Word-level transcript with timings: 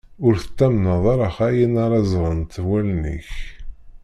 Ur 0.25 0.33
tettamneḍ 0.43 1.03
ara 1.13 1.29
ayen 1.47 1.73
ara 1.85 1.99
ẓrent 2.11 2.53
wallen-ik. 2.67 3.29